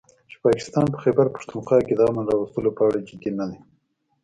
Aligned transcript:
چې 0.29 0.35
پاکستان 0.45 0.85
په 0.91 0.97
خيبرپښتونخوا 1.03 1.79
کې 1.85 1.93
د 1.95 2.01
امن 2.09 2.25
راوستلو 2.31 2.71
په 2.77 2.81
اړه 2.87 2.99
جدي 3.07 3.31
نه 3.39 3.45
دی 3.49 3.59